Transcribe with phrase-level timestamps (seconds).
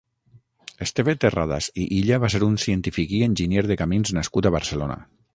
[0.85, 4.97] Esteve Terradas i Illa va ser un científic i enginyer de camins nascut a Barcelona.